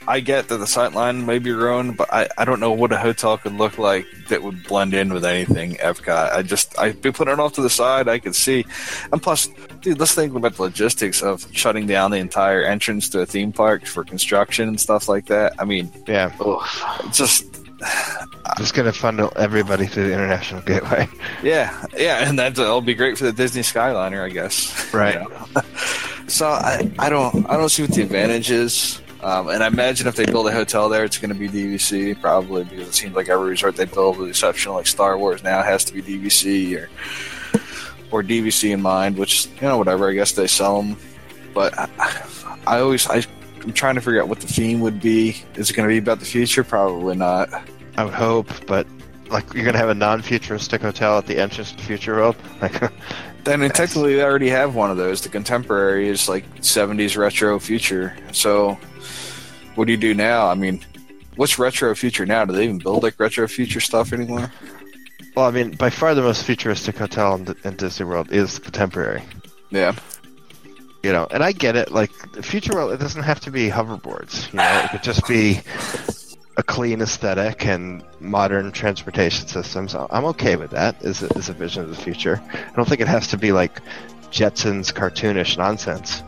[0.07, 2.97] I get that the sightline may be ruined, but I, I don't know what a
[2.97, 6.33] hotel could look like that would blend in with anything Epcot.
[6.33, 8.09] I just I'd be putting it off to the side.
[8.09, 8.65] I could see,
[9.13, 9.49] and plus,
[9.81, 13.53] dude, let's think about the logistics of shutting down the entire entrance to a theme
[13.53, 15.55] park for construction and stuff like that.
[15.59, 16.33] I mean, Yeah.
[17.05, 17.48] it's just
[18.57, 21.09] Just going to funnel everybody through the International Gateway.
[21.43, 24.93] yeah, yeah, and that'll be great for the Disney Skyliner, I guess.
[24.93, 25.15] Right.
[25.15, 25.63] You know?
[26.27, 29.01] so I, I don't I don't see what the advantage is.
[29.23, 32.21] Um, and I imagine if they build a hotel there, it's going to be DVC
[32.21, 35.43] probably because it seems like every resort they build, with the exception like Star Wars,
[35.43, 36.89] now has to be DVC or
[38.11, 39.19] or DVC in mind.
[39.19, 40.97] Which you know whatever, I guess they sell them.
[41.53, 41.89] But I,
[42.67, 43.25] I always I,
[43.69, 45.43] I'm trying to figure out what the theme would be.
[45.57, 46.65] Is it going to be about the future?
[46.65, 47.51] Probably not.
[47.99, 48.87] I would hope, but
[49.29, 52.37] like you're gonna have a non-futuristic hotel at the entrance to Future World.
[52.63, 52.83] Like,
[53.47, 55.21] I mean, technically, they already have one of those.
[55.21, 58.17] The contemporary is like 70s retro future.
[58.33, 58.79] So,
[59.75, 60.49] what do you do now?
[60.49, 60.83] I mean,
[61.37, 62.47] what's retro future now?
[62.47, 64.51] Do they even build like retro future stuff anymore?
[65.37, 69.23] well, I mean, by far the most futuristic hotel in, in Disney World is Contemporary.
[69.71, 69.95] Yeah.
[71.03, 71.93] You know, and I get it.
[71.93, 72.11] Like
[72.45, 74.53] Future World, it doesn't have to be hoverboards.
[74.53, 75.61] You know, it could just be
[76.57, 79.95] a clean aesthetic and modern transportation systems.
[79.95, 81.01] I'm okay with that.
[81.05, 83.53] As a, as a vision of the future, I don't think it has to be
[83.53, 83.81] like
[84.33, 86.23] Jetsons cartoonish nonsense.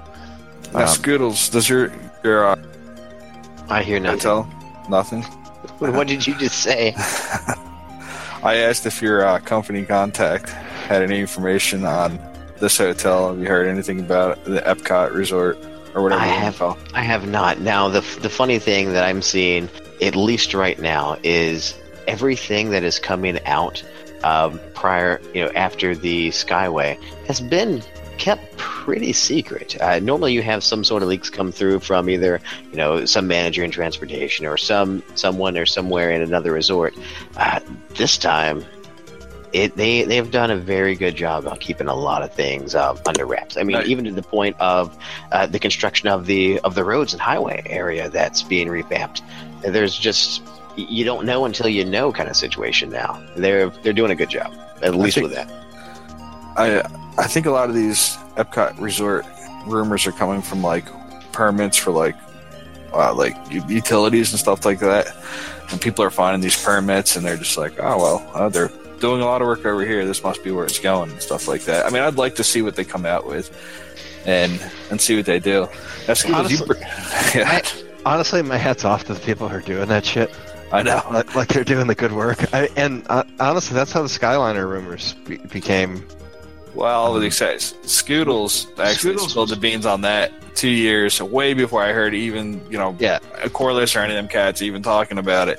[0.72, 2.56] Now, Um, Scoodles, does your your uh,
[3.68, 4.18] I hear nothing.
[4.18, 5.22] hotel nothing?
[5.80, 6.94] What did you just say?
[8.42, 12.18] I asked if your uh, company contact had any information on
[12.60, 13.30] this hotel.
[13.30, 15.58] Have you heard anything about the Epcot Resort
[15.94, 16.22] or whatever?
[16.22, 16.78] I have-?
[16.94, 17.60] I have not.
[17.60, 19.68] Now, the the funny thing that I'm seeing,
[20.00, 21.74] at least right now, is
[22.06, 23.82] everything that is coming out
[24.22, 27.82] um, prior, you know, after the Skyway has been
[28.18, 29.80] kept pretty secret.
[29.80, 32.38] Uh, normally, you have some sort of leaks come through from either,
[32.70, 36.94] you know, some manager in transportation or some someone or somewhere in another resort.
[37.36, 37.60] Uh,
[37.96, 38.64] this time.
[39.52, 42.96] It, they they've done a very good job on keeping a lot of things uh,
[43.06, 43.56] under wraps.
[43.56, 43.86] I mean, Right.
[43.86, 44.96] even to the point of
[45.32, 49.22] uh, the construction of the of the roads and highway area that's being revamped.
[49.62, 50.42] There's just
[50.76, 53.20] you don't know until you know kind of situation now.
[53.36, 55.50] They're they're doing a good job at least think- with that.
[56.56, 56.82] I
[57.18, 59.26] I think a lot of these Epcot resort
[59.66, 60.84] rumors are coming from like
[61.32, 62.14] permits for like
[62.92, 65.08] uh, like utilities and stuff like that,
[65.70, 69.20] and people are finding these permits and they're just like, oh well, uh, they're doing
[69.20, 70.04] a lot of work over here.
[70.04, 71.86] This must be where it's going and stuff like that.
[71.86, 73.50] I mean, I'd like to see what they come out with
[74.26, 74.60] and
[74.90, 75.68] and see what they do.
[76.06, 76.24] That's.
[76.24, 76.76] Honestly-
[77.34, 77.62] yeah, I,
[78.06, 80.30] honestly, my hat's off to the people who are doing that shit.
[80.72, 81.02] I know.
[81.10, 82.54] Like, like they're doing the good work.
[82.54, 86.06] I, and uh, honestly, that's how the Skyliner rumors be- became.
[86.74, 91.82] Well, the exception, Scoodles actually Scoodles spilled the beans on that two years, way before
[91.82, 93.18] I heard even you know Yeah.
[93.42, 95.58] a Corliss or any of them cats even talking about it.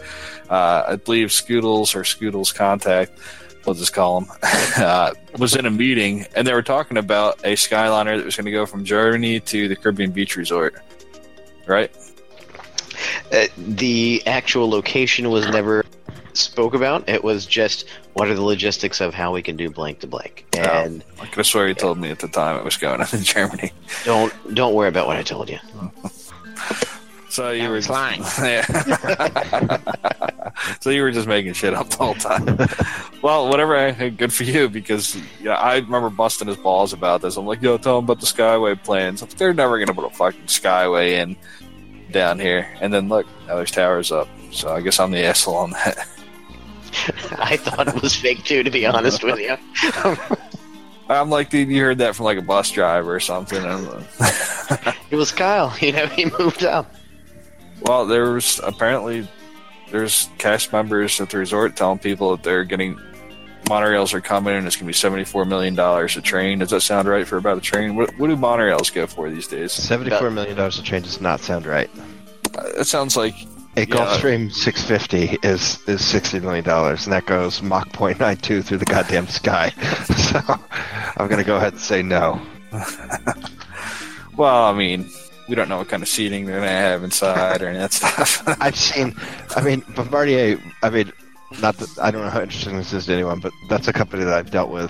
[0.51, 3.17] Uh, I believe Scoodles or Scoodles Contact,
[3.65, 4.31] we'll just call them,
[4.77, 8.45] uh, was in a meeting and they were talking about a Skyliner that was going
[8.45, 10.75] to go from Germany to the Caribbean Beach Resort.
[11.65, 11.89] Right?
[13.31, 15.85] Uh, the actual location was never
[16.33, 17.07] spoke about.
[17.07, 20.45] It was just what are the logistics of how we can do blank to blank.
[20.57, 23.07] And I could have sworn you told me at the time it was going on
[23.13, 23.71] in Germany.
[24.03, 25.59] don't don't worry about what I told you.
[27.31, 28.23] So you were lying.
[28.41, 29.77] Yeah.
[30.81, 32.45] so you were just making shit up the whole time.
[33.21, 34.09] well, whatever.
[34.09, 37.37] Good for you because yeah, I remember busting his balls about this.
[37.37, 39.21] I'm like, yo, tell him about the Skyway plans.
[39.21, 41.37] They're never gonna put a fucking Skyway in
[42.11, 42.67] down here.
[42.81, 44.27] And then look, now there's towers up.
[44.51, 45.99] So I guess I'm the asshole on that.
[47.39, 49.55] I thought it was fake too, to be honest with you.
[51.09, 53.61] I'm like, dude, you heard that from like a bus driver or something.
[55.09, 55.73] it was Kyle.
[55.79, 56.93] You know, he moved up.
[57.81, 59.27] Well, there was apparently
[59.89, 62.97] there's cast members at the resort telling people that they're getting
[63.65, 66.59] monorails are coming and it's going to be 74 million dollars a train.
[66.59, 67.95] Does that sound right for about a train?
[67.95, 69.71] What, what do monorails go for these days?
[69.71, 71.89] Seventy-four million dollars a train does not sound right.
[72.55, 73.33] Uh, That sounds like
[73.77, 73.85] A Yeah.
[73.85, 79.27] Gulfstream 650 is is sixty million dollars, and that goes Mach 0.92 through the goddamn
[79.27, 79.69] sky.
[80.15, 80.39] so
[81.17, 82.41] I'm gonna go ahead and say no.
[84.37, 85.09] well, I mean,
[85.51, 87.81] we don't know what kind of seating they're going to have inside or any of
[87.81, 88.41] that stuff.
[88.61, 89.13] I've seen.
[89.53, 90.57] I mean, Bombardier.
[90.81, 91.11] I mean,
[91.61, 94.23] not that I don't know how interesting this is to anyone, but that's a company
[94.23, 94.89] that I've dealt with.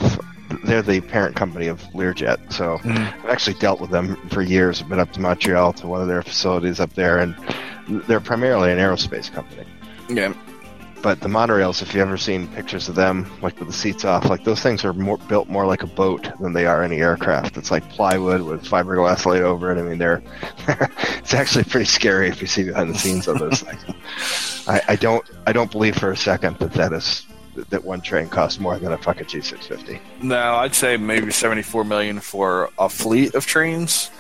[0.64, 3.26] They're the parent company of Learjet, so mm-hmm.
[3.26, 4.84] I've actually dealt with them for years.
[4.84, 7.36] I've been up to Montreal to one of their facilities up there, and
[8.06, 9.66] they're primarily an aerospace company.
[10.10, 10.32] yeah.
[11.02, 14.30] But the monorails, if you've ever seen pictures of them, like with the seats off,
[14.30, 17.58] like those things are more built more like a boat than they are any aircraft.
[17.58, 19.80] It's like plywood with fiberglass laid over it.
[19.80, 20.22] I mean, they're
[21.18, 23.84] it's actually pretty scary if you see behind the scenes of those things.
[24.68, 27.26] I, I don't I don't believe for a second that that is
[27.70, 30.00] that one train costs more than a fucking G six fifty.
[30.22, 34.12] No, I'd say maybe 74 million for a fleet of trains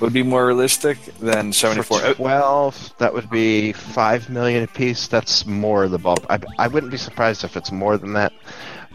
[0.00, 2.00] would be more realistic than 74.
[2.00, 5.06] For twelve, that would be five million a piece.
[5.06, 6.24] That's more the bulk.
[6.28, 8.32] I, I wouldn't be surprised if it's more than that,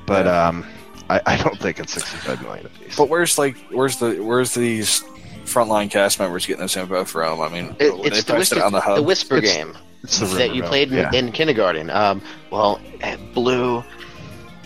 [0.06, 0.66] but um,
[1.10, 2.96] I, I don't think it's sixty-five million a piece.
[2.98, 5.04] But where's like where's the where's these
[5.46, 7.42] frontline cast members getting this info from?
[7.42, 8.98] I mean, It, it's they the, whisper, it on the hub.
[8.98, 11.12] the whisper It's- game It's the that you played in, yeah.
[11.14, 11.90] in kindergarten.
[11.90, 13.84] Um, well, eh, blue,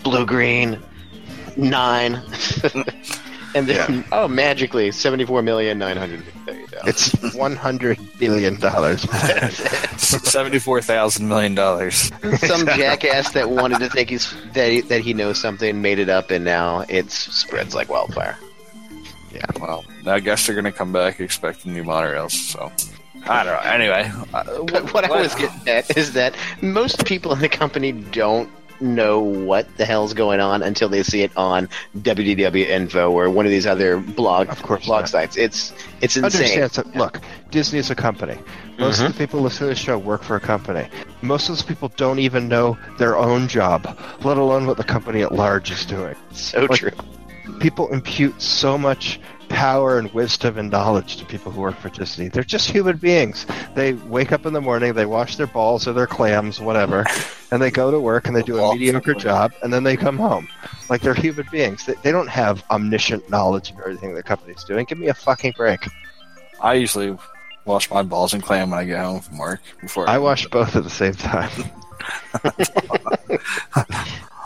[0.02, 0.78] blue green,
[1.56, 2.14] nine,
[3.54, 6.88] and then oh, magically seventy-four million nine hundred fifty thousand.
[6.88, 9.02] It's one hundred billion dollars.
[9.98, 12.10] Seventy-four thousand million dollars.
[12.38, 16.08] Some jackass that wanted to think he's that he, that he knows something made it
[16.08, 18.38] up, and now it spreads like wildfire.
[19.32, 19.46] Yeah.
[19.60, 22.30] Well, I guess they're going to come back expecting new monorails.
[22.30, 22.70] So
[23.26, 23.70] I don't know.
[23.70, 27.92] Anyway, uh, But what I was getting at is that most people in the company
[27.92, 28.50] don't
[28.84, 31.68] know what the hell's going on until they see it on
[31.98, 35.08] WDW Info or one of these other blog Of course blog not.
[35.08, 35.36] sites.
[35.36, 36.60] It's it's insane.
[36.60, 36.72] Understand?
[36.72, 37.20] So, look,
[37.50, 38.38] Disney is a company.
[38.78, 39.12] Most of mm-hmm.
[39.12, 40.88] the people listening to the show work for a company.
[41.22, 45.22] Most of those people don't even know their own job, let alone what the company
[45.22, 46.14] at large is doing.
[46.32, 46.90] So Like- true.
[47.60, 49.20] People impute so much
[49.54, 52.28] power and wisdom and knowledge to people who work for Disney.
[52.28, 53.46] They're just human beings.
[53.74, 57.04] They wake up in the morning, they wash their balls or their clams, whatever,
[57.50, 58.74] and they go to work and they do a Balls.
[58.78, 60.48] mediocre job, and then they come home.
[60.90, 61.86] Like they're human beings.
[61.86, 64.84] They, they don't have omniscient knowledge of everything the company's doing.
[64.86, 65.86] Give me a fucking break.
[66.60, 67.16] I usually
[67.64, 69.60] wash my balls and clam when I get home from work.
[69.80, 71.50] Before I wash both at the same time.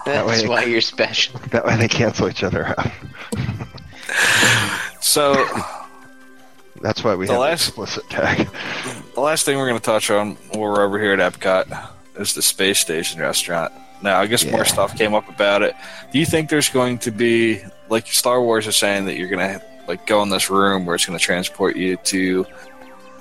[0.04, 1.38] That's way- why you're special.
[1.50, 2.86] That way they cancel each other out.
[5.08, 5.46] So
[6.82, 8.46] That's why we The have last- explicit tag.
[9.14, 12.34] the last thing we're going to touch on while we're over here at Epcot is
[12.34, 13.72] the space station restaurant.
[14.02, 15.74] Now, I guess more stuff came up about it.
[16.12, 19.58] Do you think there's going to be like Star Wars is saying that you're going
[19.58, 22.46] to like go in this room where it's going to transport you to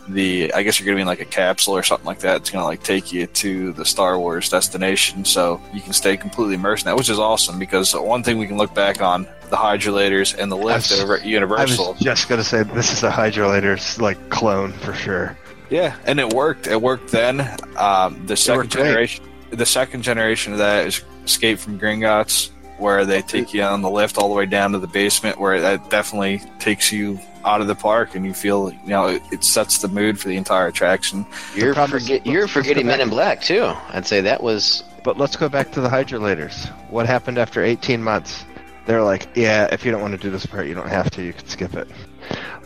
[0.07, 2.37] the I guess you're going to be in like a capsule or something like that.
[2.37, 6.15] It's going to like take you to the Star Wars destination so you can stay
[6.17, 9.27] completely immersed in that, which is awesome because one thing we can look back on
[9.49, 11.93] the hydrolators and the lift was- over at I Universal.
[11.93, 15.37] was just gonna say this is a hydrolator's like clone for sure.
[15.69, 16.67] Yeah, and it worked.
[16.67, 17.41] It worked then.
[17.77, 18.83] Um, the second worked great.
[18.85, 23.81] generation, the second generation of that is Escape from Gringotts, where they take you on
[23.81, 27.61] the lift all the way down to the basement, where that definitely takes you out
[27.61, 30.35] of the park, and you feel you know it, it sets the mood for the
[30.35, 31.25] entire attraction.
[31.55, 33.73] You're problem is- you're forgetting Men in Black too.
[33.89, 36.67] I'd say that was But let's go back to the hydrolators.
[36.89, 38.43] What happened after 18 months?
[38.85, 41.21] They're like, yeah, if you don't want to do this part, you don't have to.
[41.21, 41.87] You can skip it.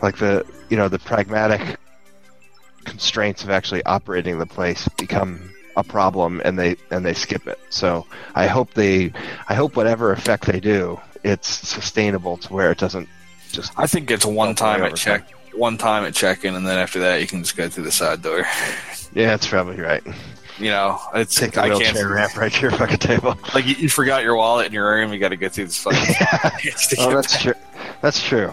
[0.02, 1.78] Like the, you know, the pragmatic
[2.84, 7.58] constraints of actually operating the place become a problem, and they and they skip it.
[7.70, 9.12] So I hope they,
[9.48, 13.08] I hope whatever effect they do, it's sustainable to where it doesn't
[13.52, 13.72] just.
[13.78, 17.20] I think it's one time at check, one time at check-in, and then after that
[17.20, 18.44] you can just go through the side door.
[19.14, 20.02] Yeah, that's probably right.
[20.58, 23.36] You know, it's Take the I wheelchair can't ramp right to your fucking table.
[23.54, 25.12] like you, you forgot your wallet in your room.
[25.12, 26.16] You got to go through this fucking.
[26.98, 27.52] oh, that's true.
[28.00, 28.50] That's true.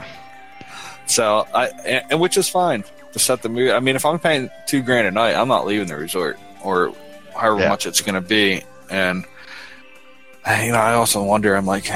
[1.06, 2.84] So I, and, and which is fine
[3.14, 3.72] to set the mood.
[3.72, 6.94] I mean, if I'm paying two grand a night, I'm not leaving the resort or
[7.34, 7.70] however Yeah.
[7.70, 8.64] much it's going to be.
[8.90, 9.24] And
[10.62, 11.56] you know, I also wonder.
[11.56, 11.90] I'm like,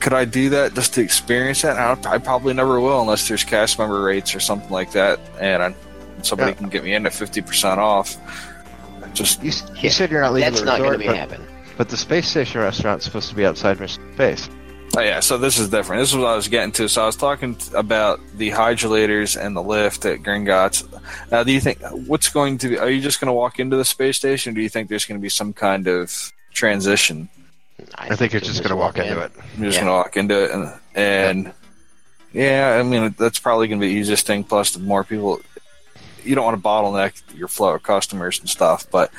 [0.00, 1.76] could I do that just to experience that?
[1.76, 5.62] I, I probably never will unless there's cast member rates or something like that, and
[5.62, 5.74] I,
[6.22, 6.56] somebody Yeah.
[6.58, 8.16] can get me in at fifty percent off.
[9.14, 11.16] just You, you Yeah, said you're not leaving That's the not going to be but,
[11.16, 11.46] happening.
[11.76, 14.48] but the space station restaurant's supposed to be outside Mission Space.
[14.96, 16.00] Oh yeah, so this is different.
[16.00, 16.88] This is what I was getting to.
[16.88, 20.84] So I was talking t- about the hydrolators and the lift at Gringotts.
[21.30, 22.68] Now, do you think what's going to?
[22.68, 24.52] be Are you just going to walk into the space station?
[24.52, 27.28] Or do you think there's going to be some kind of transition?
[27.94, 29.32] I think you're just going to walk into it.
[29.58, 29.84] You're just Yeah.
[29.84, 31.52] going to walk into it, and, and
[32.32, 34.44] yeah, I mean that's probably going to be the easiest thing.
[34.44, 35.40] Plus, the more people,
[36.24, 39.10] you don't want to bottleneck your flow of customers and stuff, but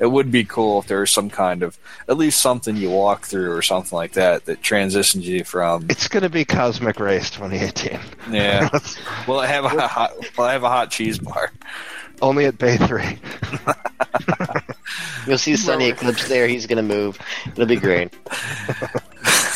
[0.00, 1.76] it would be cool if there was some kind of
[2.08, 6.06] at least something you walk through or something like that that transitions you from It's
[6.08, 7.98] going to be Cosmic Ray's 2018.
[8.32, 8.68] yeah.
[9.28, 10.12] Will I have a hot?
[10.36, 11.50] Will I have a hot cheese bar?
[12.22, 13.18] Only at Bay 3.
[15.26, 16.46] You'll see Sonny Eclipse there.
[16.48, 17.18] He's going to move.
[17.46, 18.16] It'll be great.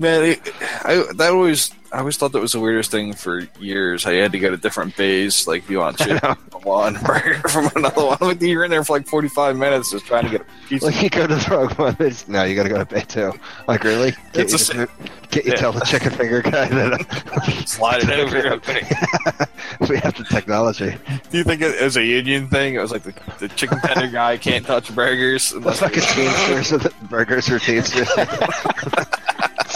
[0.00, 0.40] Man, it,
[0.82, 4.06] I that always I always thought that was the weirdest thing for years.
[4.06, 8.06] I had to go to different bays, like you want from one burger from another
[8.06, 8.16] one.
[8.18, 10.86] Like, you're in there for like 45 minutes just trying to get a pizza.
[10.86, 11.96] Like you go to the wrong one.
[11.98, 13.32] It's, no, you got to go to Bay 2.
[13.68, 14.12] Like, really?
[14.12, 15.56] Can't It's you, a just can't you yeah.
[15.56, 18.40] tell the chicken finger guy that slide it over.
[19.90, 20.96] we have the technology?
[21.30, 22.74] Do you think it was a union thing?
[22.74, 25.50] It was like the, the chicken tender guy can't touch burgers.
[25.50, 28.08] The Unless fucking Teamsters burgers or Teamsters.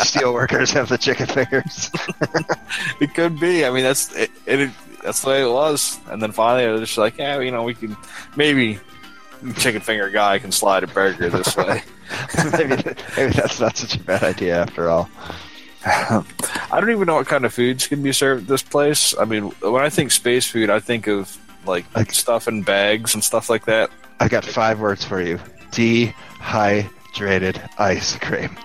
[0.05, 1.90] Steel workers have the chicken fingers.
[3.00, 3.64] It could be.
[3.64, 4.70] I mean, that's it, it.
[5.02, 5.98] That's the way it was.
[6.09, 7.96] And then finally, they're just like, yeah, you know, we can
[8.36, 8.78] maybe
[9.57, 11.82] chicken finger guy can slide a burger this way.
[12.52, 12.82] maybe,
[13.16, 15.09] maybe that's not such a bad idea after all.
[15.86, 16.24] I
[16.80, 19.14] don't even know what kind of foods can be served at this place.
[19.18, 21.36] I mean, when I think space food, I think of
[21.66, 23.90] like Like- stuff in bags and stuff like that.
[24.20, 25.38] I got five words for you:
[25.72, 28.57] dehydrated ice cream.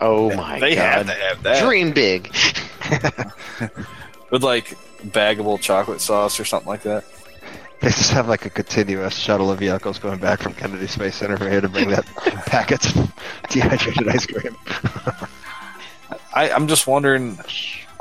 [0.00, 1.14] Oh my they have god.
[1.14, 2.34] to have that Dream big.
[4.30, 7.04] with like baggable chocolate sauce or something like that.
[7.80, 11.36] They just have like a continuous shuttle of vehicles going back from Kennedy Space Center
[11.38, 12.06] for here to bring that
[12.46, 13.12] packets of
[13.48, 14.56] dehydrated ice cream.
[16.34, 17.38] I, I'm just wondering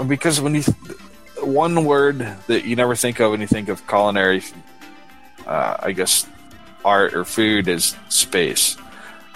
[0.08, 0.64] because when you
[1.41, 4.43] one word that you never think of when you think of culinary,
[5.47, 6.28] uh, I guess
[6.84, 8.78] art or food is space.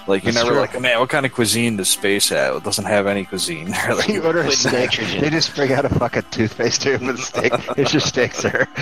[0.08, 0.62] Like you're That's never true.
[0.62, 2.58] like, man, what kind of cuisine does space have?
[2.58, 3.74] It doesn't have any cuisine.
[3.88, 4.14] really.
[4.14, 5.22] You order a steak, nitrogen.
[5.22, 7.54] they just bring out a fucking toothpaste tube with a steak.
[7.76, 8.68] Here's your steak, sir.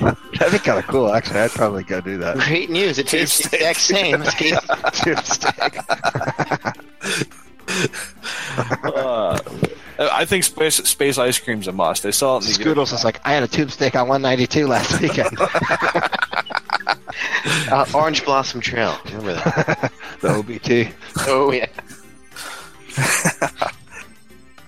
[0.00, 1.40] That'd be kind of cool, actually.
[1.40, 2.36] I'd probably go do that.
[2.38, 2.98] Great news.
[2.98, 4.24] It tastes the exact same.
[4.24, 4.58] Steve.
[4.92, 5.78] Tube steak.
[8.84, 9.38] Uh,
[9.98, 12.02] I think space space ice cream's a must.
[12.02, 14.66] They sell it in the Scoodles is like, I had a tube steak on 192
[14.66, 15.38] last weekend.
[17.70, 18.96] Uh, Orange Blossom Trail.
[19.06, 19.92] Remember that?
[20.20, 20.92] the OBT.
[21.26, 21.66] Oh yeah.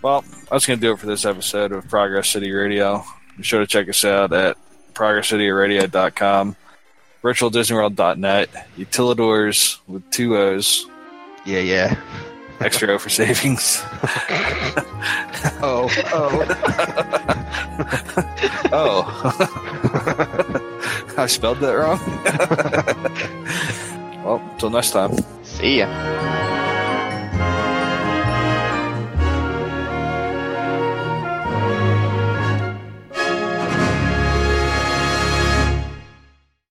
[0.03, 3.03] Well, that's going to do it for this episode of Progress City Radio.
[3.37, 4.57] Be sure to check us out at
[4.95, 6.55] progresscityradio.com,
[7.25, 8.49] virtualdisneyworld.net,
[8.79, 10.87] utilidors with two O's,
[11.45, 11.99] Yeah, yeah.
[12.61, 13.83] extra O for savings.
[15.63, 16.45] Oh, oh.
[18.73, 20.63] oh.
[21.19, 21.99] I spelled that wrong.
[24.25, 25.17] well, until next time.
[25.43, 25.87] See ya.